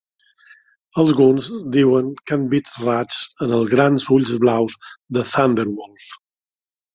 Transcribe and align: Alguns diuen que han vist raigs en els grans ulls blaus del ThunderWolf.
Alguns 1.01 1.49
diuen 1.75 2.07
que 2.29 2.37
han 2.37 2.47
vist 2.53 2.71
raigs 2.85 3.19
en 3.47 3.53
els 3.59 3.69
grans 3.75 4.09
ulls 4.17 4.33
blaus 4.47 4.79
del 5.19 5.29
ThunderWolf. 5.35 6.11